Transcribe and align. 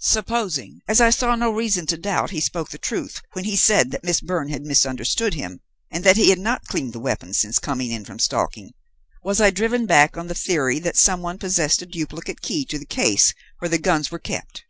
Supposing, 0.00 0.80
as 0.88 1.00
I 1.00 1.10
saw 1.10 1.36
no 1.36 1.52
reason 1.52 1.86
to 1.86 1.96
doubt, 1.96 2.30
he 2.30 2.40
spoke 2.40 2.70
the 2.70 2.76
truth 2.78 3.22
when 3.34 3.44
he 3.44 3.54
said 3.54 3.92
that 3.92 4.02
Miss 4.02 4.20
Byrne 4.20 4.48
had 4.48 4.62
misunderstood 4.62 5.34
him 5.34 5.60
and 5.92 6.02
that 6.02 6.16
he 6.16 6.30
had 6.30 6.40
not 6.40 6.64
cleaned 6.64 6.92
the 6.92 6.98
weapon 6.98 7.32
since 7.34 7.60
coming 7.60 7.92
in 7.92 8.04
from 8.04 8.18
stalking, 8.18 8.72
was 9.22 9.40
I 9.40 9.50
driven 9.50 9.86
back 9.86 10.16
on 10.16 10.26
the 10.26 10.34
theory 10.34 10.80
that 10.80 10.96
some 10.96 11.22
one 11.22 11.38
possessed 11.38 11.82
a 11.82 11.86
duplicate 11.86 12.40
key 12.40 12.64
to 12.64 12.80
the 12.80 12.84
case 12.84 13.32
where 13.60 13.68
the 13.68 13.78
guns 13.78 14.10
were 14.10 14.18
kept? 14.18 14.64